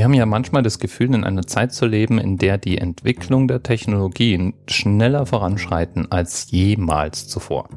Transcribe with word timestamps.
Wir 0.00 0.04
haben 0.04 0.14
ja 0.14 0.24
manchmal 0.24 0.62
das 0.62 0.78
Gefühl, 0.78 1.14
in 1.14 1.24
einer 1.24 1.46
Zeit 1.46 1.74
zu 1.74 1.84
leben, 1.84 2.18
in 2.18 2.38
der 2.38 2.56
die 2.56 2.78
Entwicklung 2.78 3.48
der 3.48 3.62
Technologien 3.62 4.54
schneller 4.66 5.26
voranschreiten 5.26 6.10
als 6.10 6.50
jemals 6.50 7.28
zuvor. 7.28 7.68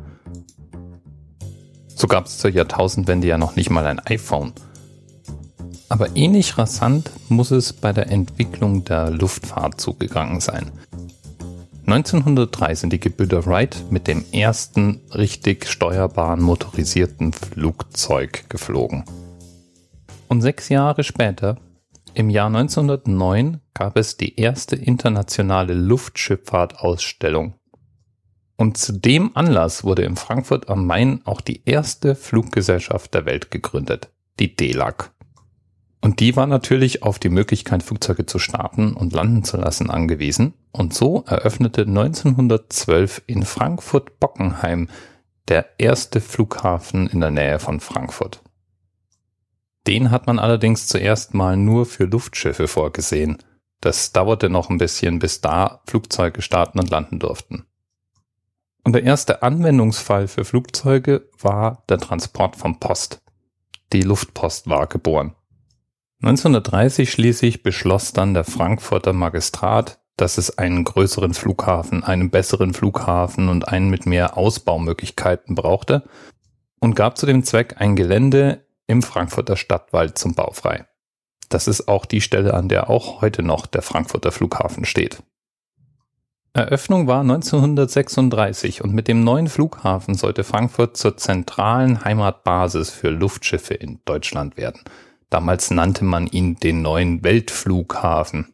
So 1.89 2.07
gab 2.07 2.27
es 2.27 2.37
zur 2.37 2.49
Jahrtausendwende 2.49 3.27
ja 3.27 3.37
noch 3.37 3.57
nicht 3.57 3.69
mal 3.69 3.85
ein 3.85 3.99
iPhone. 3.99 4.53
Aber 5.89 6.15
ähnlich 6.15 6.57
rasant 6.57 7.11
muss 7.27 7.51
es 7.51 7.73
bei 7.73 7.91
der 7.91 8.09
Entwicklung 8.09 8.85
der 8.85 9.09
Luftfahrt 9.09 9.81
zugegangen 9.81 10.39
sein. 10.39 10.71
1903 11.87 12.75
sind 12.75 12.93
die 12.93 13.01
Gebrüder 13.01 13.45
Wright 13.45 13.83
mit 13.89 14.07
dem 14.07 14.23
ersten 14.31 15.01
richtig 15.13 15.67
steuerbaren 15.67 16.41
motorisierten 16.41 17.33
Flugzeug 17.33 18.45
geflogen. 18.47 19.03
Und 20.29 20.41
sechs 20.41 20.69
Jahre 20.69 21.03
später, 21.03 21.57
im 22.15 22.29
Jahr 22.29 22.47
1909, 22.47 23.59
gab 23.73 23.97
es 23.97 24.17
die 24.17 24.39
erste 24.39 24.75
internationale 24.75 25.73
Luftschifffahrtausstellung. 25.73 27.55
Und 28.55 28.77
zu 28.77 28.93
dem 28.93 29.35
Anlass 29.35 29.83
wurde 29.83 30.03
in 30.03 30.15
Frankfurt 30.15 30.69
am 30.69 30.85
Main 30.85 31.21
auch 31.25 31.41
die 31.41 31.63
erste 31.65 32.15
Fluggesellschaft 32.15 33.13
der 33.13 33.25
Welt 33.25 33.51
gegründet, 33.51 34.09
die 34.39 34.55
DELAG. 34.55 35.11
Und 36.01 36.19
die 36.19 36.35
war 36.35 36.47
natürlich 36.47 37.01
auf 37.01 37.17
die 37.17 37.29
Möglichkeit, 37.29 37.81
Flugzeuge 37.81 38.25
zu 38.25 38.37
starten 38.37 38.93
und 38.93 39.13
landen 39.13 39.43
zu 39.43 39.57
lassen 39.57 39.89
angewiesen. 39.89 40.53
Und 40.71 40.93
so 40.93 41.23
eröffnete 41.27 41.83
1912 41.83 43.23
in 43.25 43.43
Frankfurt-Bockenheim 43.43 44.89
der 45.47 45.65
erste 45.77 46.19
Flughafen 46.19 47.07
in 47.07 47.21
der 47.21 47.31
Nähe 47.31 47.59
von 47.59 47.79
Frankfurt. 47.79 48.41
Den 49.87 50.11
hat 50.11 50.27
man 50.27 50.39
allerdings 50.39 50.87
zuerst 50.87 51.33
mal 51.33 51.57
nur 51.57 51.85
für 51.85 52.05
Luftschiffe 52.05 52.67
vorgesehen. 52.67 53.37
Das 53.81 54.13
dauerte 54.13 54.49
noch 54.49 54.69
ein 54.69 54.77
bisschen, 54.77 55.19
bis 55.19 55.41
da 55.41 55.81
Flugzeuge 55.85 56.41
starten 56.41 56.79
und 56.79 56.89
landen 56.89 57.19
durften. 57.19 57.65
Und 58.83 58.93
der 58.93 59.03
erste 59.03 59.43
Anwendungsfall 59.43 60.27
für 60.27 60.45
Flugzeuge 60.45 61.29
war 61.39 61.83
der 61.89 61.97
Transport 61.97 62.55
von 62.55 62.79
Post. 62.79 63.21
Die 63.91 64.01
Luftpost 64.01 64.69
war 64.69 64.87
geboren. 64.87 65.35
1930 66.21 67.11
schließlich 67.11 67.63
beschloss 67.63 68.13
dann 68.13 68.33
der 68.33 68.45
Frankfurter 68.45 69.11
Magistrat, 69.11 69.99
dass 70.15 70.37
es 70.37 70.57
einen 70.57 70.83
größeren 70.83 71.33
Flughafen, 71.33 72.03
einen 72.03 72.29
besseren 72.29 72.73
Flughafen 72.73 73.49
und 73.49 73.67
einen 73.67 73.89
mit 73.89 74.05
mehr 74.05 74.37
Ausbaumöglichkeiten 74.37 75.55
brauchte 75.55 76.03
und 76.79 76.95
gab 76.95 77.17
zu 77.17 77.25
dem 77.25 77.43
Zweck 77.43 77.75
ein 77.79 77.95
Gelände 77.95 78.62
im 78.93 79.01
Frankfurter 79.01 79.57
Stadtwald 79.57 80.17
zum 80.17 80.35
Bau 80.35 80.51
frei. 80.53 80.85
Das 81.49 81.67
ist 81.67 81.87
auch 81.87 82.05
die 82.05 82.21
Stelle, 82.21 82.53
an 82.53 82.69
der 82.69 82.89
auch 82.89 83.21
heute 83.21 83.43
noch 83.43 83.65
der 83.65 83.81
Frankfurter 83.81 84.31
Flughafen 84.31 84.85
steht. 84.85 85.21
Eröffnung 86.53 87.07
war 87.07 87.21
1936 87.21 88.83
und 88.83 88.93
mit 88.93 89.07
dem 89.07 89.23
neuen 89.23 89.47
Flughafen 89.47 90.13
sollte 90.13 90.43
Frankfurt 90.43 90.95
zur 90.95 91.17
zentralen 91.17 92.05
Heimatbasis 92.05 92.91
für 92.91 93.09
Luftschiffe 93.09 93.73
in 93.73 93.99
Deutschland 94.05 94.55
werden. 94.57 94.83
Damals 95.31 95.71
nannte 95.71 96.05
man 96.05 96.27
ihn 96.27 96.57
den 96.57 96.83
neuen 96.83 97.23
Weltflughafen. 97.23 98.52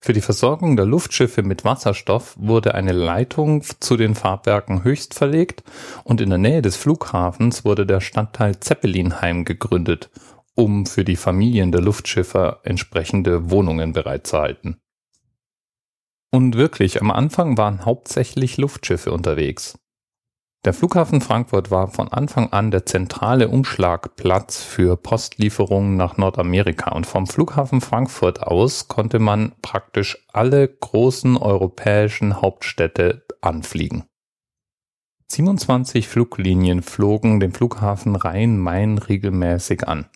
Für 0.00 0.12
die 0.12 0.20
Versorgung 0.20 0.76
der 0.76 0.86
Luftschiffe 0.86 1.42
mit 1.42 1.64
Wasserstoff 1.64 2.36
wurde 2.38 2.74
eine 2.74 2.92
Leitung 2.92 3.62
zu 3.80 3.96
den 3.96 4.14
Fahrwerken 4.14 4.84
Höchst 4.84 5.14
verlegt 5.14 5.64
und 6.04 6.20
in 6.20 6.28
der 6.28 6.38
Nähe 6.38 6.62
des 6.62 6.76
Flughafens 6.76 7.64
wurde 7.64 7.84
der 7.84 8.00
Stadtteil 8.00 8.60
Zeppelinheim 8.60 9.44
gegründet, 9.44 10.10
um 10.54 10.86
für 10.86 11.04
die 11.04 11.16
Familien 11.16 11.72
der 11.72 11.80
Luftschiffer 11.80 12.60
entsprechende 12.62 13.50
Wohnungen 13.50 13.92
bereitzuhalten. 13.92 14.80
Und 16.30 16.56
wirklich, 16.56 17.00
am 17.00 17.10
Anfang 17.10 17.56
waren 17.56 17.84
hauptsächlich 17.84 18.56
Luftschiffe 18.56 19.12
unterwegs. 19.12 19.78
Der 20.64 20.74
Flughafen 20.74 21.20
Frankfurt 21.20 21.70
war 21.70 21.86
von 21.86 22.08
Anfang 22.08 22.52
an 22.52 22.72
der 22.72 22.84
zentrale 22.84 23.48
Umschlagplatz 23.48 24.60
für 24.60 24.96
Postlieferungen 24.96 25.96
nach 25.96 26.16
Nordamerika 26.16 26.90
und 26.90 27.06
vom 27.06 27.28
Flughafen 27.28 27.80
Frankfurt 27.80 28.42
aus 28.42 28.88
konnte 28.88 29.20
man 29.20 29.52
praktisch 29.62 30.26
alle 30.32 30.66
großen 30.66 31.36
europäischen 31.36 32.42
Hauptstädte 32.42 33.24
anfliegen. 33.40 34.04
27 35.30 36.08
Fluglinien 36.08 36.82
flogen 36.82 37.38
den 37.38 37.52
Flughafen 37.52 38.16
Rhein-Main 38.16 38.98
regelmäßig 38.98 39.86
an. 39.86 40.06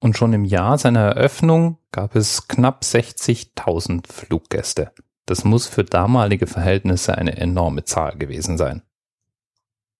Und 0.00 0.16
schon 0.16 0.32
im 0.32 0.44
Jahr 0.44 0.78
seiner 0.78 1.00
Eröffnung 1.00 1.78
gab 1.90 2.14
es 2.14 2.46
knapp 2.46 2.82
60.000 2.82 4.06
Fluggäste. 4.06 4.92
Das 5.26 5.44
muss 5.44 5.66
für 5.66 5.82
damalige 5.82 6.46
Verhältnisse 6.46 7.16
eine 7.16 7.36
enorme 7.36 7.84
Zahl 7.84 8.16
gewesen 8.16 8.58
sein. 8.58 8.82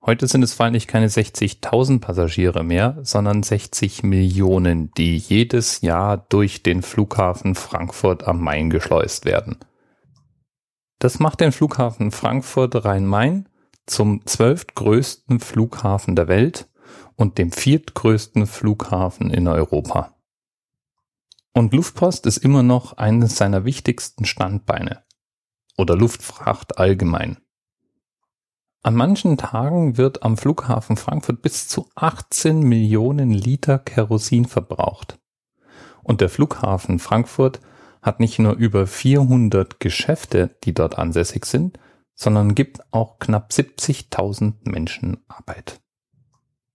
Heute 0.06 0.26
sind 0.26 0.42
es 0.42 0.58
wahrlich 0.58 0.86
keine 0.86 1.08
60.000 1.08 2.00
Passagiere 2.00 2.62
mehr, 2.62 2.98
sondern 3.02 3.42
60 3.42 4.02
Millionen, 4.02 4.90
die 4.98 5.16
jedes 5.16 5.80
Jahr 5.80 6.18
durch 6.18 6.62
den 6.62 6.82
Flughafen 6.82 7.54
Frankfurt 7.54 8.28
am 8.28 8.42
Main 8.42 8.68
geschleust 8.68 9.24
werden. 9.24 9.56
Das 10.98 11.20
macht 11.20 11.40
den 11.40 11.52
Flughafen 11.52 12.10
Frankfurt 12.10 12.84
Rhein-Main 12.84 13.48
zum 13.86 14.26
zwölftgrößten 14.26 15.40
Flughafen 15.40 16.16
der 16.16 16.28
Welt 16.28 16.68
und 17.16 17.38
dem 17.38 17.50
viertgrößten 17.50 18.46
Flughafen 18.46 19.30
in 19.30 19.48
Europa. 19.48 20.14
Und 21.54 21.72
Luftpost 21.72 22.26
ist 22.26 22.38
immer 22.38 22.62
noch 22.62 22.98
eines 22.98 23.36
seiner 23.36 23.64
wichtigsten 23.64 24.26
Standbeine. 24.26 25.02
Oder 25.78 25.96
Luftfracht 25.96 26.78
allgemein. 26.78 27.38
An 28.84 28.96
manchen 28.96 29.38
Tagen 29.38 29.96
wird 29.96 30.22
am 30.22 30.36
Flughafen 30.36 30.98
Frankfurt 30.98 31.40
bis 31.40 31.68
zu 31.68 31.88
18 31.94 32.60
Millionen 32.60 33.30
Liter 33.30 33.78
Kerosin 33.78 34.44
verbraucht. 34.44 35.18
Und 36.02 36.20
der 36.20 36.28
Flughafen 36.28 36.98
Frankfurt 36.98 37.60
hat 38.02 38.20
nicht 38.20 38.38
nur 38.38 38.52
über 38.52 38.86
400 38.86 39.80
Geschäfte, 39.80 40.54
die 40.64 40.74
dort 40.74 40.98
ansässig 40.98 41.46
sind, 41.46 41.78
sondern 42.14 42.54
gibt 42.54 42.80
auch 42.92 43.18
knapp 43.18 43.52
70.000 43.52 44.70
Menschen 44.70 45.24
Arbeit. 45.28 45.80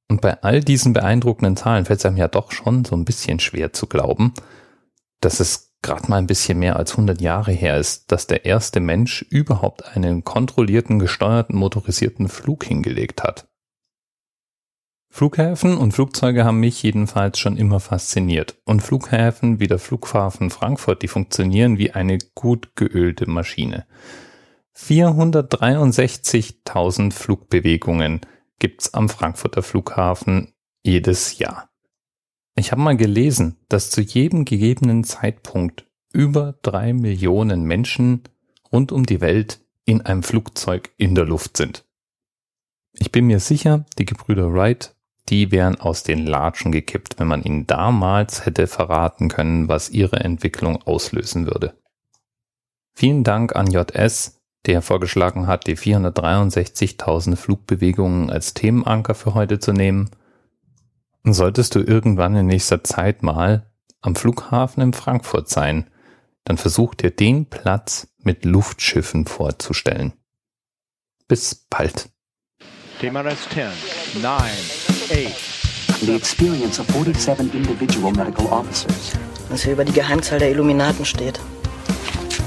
Und 0.10 0.22
bei 0.22 0.42
all 0.42 0.62
diesen 0.62 0.94
beeindruckenden 0.94 1.58
Zahlen 1.58 1.86
fällt 1.86 2.00
es 2.00 2.08
einem 2.08 2.18
ja 2.18 2.28
doch 2.28 2.52
schon 2.52 2.86
so 2.86 2.96
ein 2.96 3.06
bisschen 3.06 3.40
schwer 3.40 3.72
zu 3.72 3.86
glauben, 3.86 4.34
dass 5.22 5.40
es 5.40 5.69
gerade 5.82 6.10
mal 6.10 6.18
ein 6.18 6.28
bisschen 6.28 6.60
mehr 6.60 6.76
als 6.76 6.92
100 6.92 7.22
Jahre 7.22 7.52
her 7.52 7.78
ist, 7.78 8.12
dass 8.12 8.28
der 8.28 8.46
erste 8.46 8.80
Mensch 8.80 9.26
überhaupt 9.30 9.96
einen 9.96 10.24
kontrollierten, 10.24 11.00
gesteuerten, 11.00 11.56
motorisierten 11.56 12.30
Flug 12.30 12.66
hingelegt 12.66 13.24
hat. 13.24 13.48
Flughäfen 15.12 15.76
und 15.76 15.94
Flugzeuge 15.94 16.46
haben 16.46 16.60
mich 16.60 16.84
jedenfalls 16.84 17.40
schon 17.40 17.58
immer 17.58 17.80
fasziniert. 17.80 18.60
Und 18.64 18.82
Flughäfen 18.82 19.60
wie 19.60 19.66
der 19.68 19.80
Flughafen 19.80 20.52
Frankfurt, 20.52 21.02
die 21.02 21.08
funktionieren 21.08 21.80
wie 21.80 21.90
eine 21.92 22.20
gut 22.36 22.76
geölte 22.76 23.28
Maschine. 23.28 23.88
463.000 24.78 27.12
Flugbewegungen 27.12 28.22
gibt's 28.60 28.94
am 28.94 29.10
Frankfurter 29.10 29.64
Flughafen 29.64 30.54
jedes 30.84 31.40
Jahr. 31.40 31.69
Ich 32.56 32.72
habe 32.72 32.82
mal 32.82 32.98
gelesen, 32.98 33.58
dass 33.70 33.90
zu 33.90 34.02
jedem 34.02 34.46
gegebenen 34.46 35.04
Zeitpunkt 35.04 35.86
über 36.12 36.56
drei 36.62 36.94
Millionen 36.94 37.64
Menschen 37.64 38.24
rund 38.72 38.92
um 38.92 39.06
die 39.06 39.22
Welt 39.22 39.62
in 39.86 40.02
einem 40.02 40.24
Flugzeug 40.24 40.92
in 40.98 41.16
der 41.16 41.26
Luft 41.26 41.58
sind. 41.58 41.86
Ich 42.94 43.12
bin 43.12 43.28
mir 43.28 43.40
sicher, 43.40 43.86
die 43.98 44.06
Gebrüder 44.06 44.54
Wright, 44.54 44.96
die 45.30 45.52
wären 45.52 45.80
aus 45.80 46.04
den 46.04 46.26
Latschen 46.26 46.72
gekippt, 46.72 47.20
wenn 47.20 47.28
man 47.28 47.44
ihnen 47.44 47.68
damals 47.68 48.46
hätte 48.46 48.68
verraten 48.68 49.30
können, 49.30 49.68
was 49.68 49.90
ihre 49.90 50.18
Entwicklung 50.18 50.82
auslösen 50.82 51.46
würde. 51.46 51.76
Vielen 52.94 53.24
Dank 53.24 53.56
an 53.56 53.72
JS, 53.72 54.42
der 54.66 54.82
vorgeschlagen 54.82 55.48
hat, 55.48 55.68
die 55.68 55.78
463.000 55.78 57.36
Flugbewegungen 57.36 58.30
als 58.30 58.54
Themenanker 58.54 59.16
für 59.16 59.34
heute 59.34 59.60
zu 59.60 59.72
nehmen 59.72 60.10
Solltest 61.24 61.76
du 61.76 61.80
irgendwann 61.80 62.36
in 62.36 62.48
nächster 62.48 62.84
Zeit 62.84 63.24
mal 63.24 63.70
am 64.02 64.16
Flughafen 64.16 64.82
in 64.82 64.94
Frankfurt 64.94 65.50
sein, 65.50 65.90
dann 66.46 66.58
versuch 66.58 66.96
dir 66.96 67.12
den 67.12 67.46
Platz 67.46 68.08
mit 68.24 68.46
Luftschiffen 68.46 69.26
vorzustellen. 69.26 70.14
Bis 71.28 71.56
bald. 71.70 72.10
TMRS 73.00 73.50
10, 73.50 74.22
9, 74.22 74.42
8. 75.12 75.60
The 76.02 76.16
experience 76.16 76.80
of 76.80 76.88
47 76.88 77.54
individual 77.54 78.12
medical 78.14 78.46
officers. 78.48 79.14
Was 79.50 79.64
hier 79.64 79.74
über 79.74 79.84
die 79.84 79.92
Geheimzahl 79.92 80.40
der 80.40 80.52
Illuminaten 80.52 81.06
steht. 81.06 81.40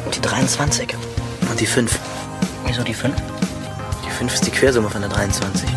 Und 0.04 0.16
die 0.16 0.20
23. 0.20 0.94
Und 1.50 1.60
die 1.60 1.66
5. 1.66 1.98
Wieso 2.66 2.82
die 2.82 2.94
5? 2.94 3.14
Die 4.04 4.10
5 4.10 4.34
ist 4.34 4.46
die 4.46 4.50
Quersumme 4.50 4.88
von 4.88 5.02
der 5.02 5.10
23. 5.10 5.68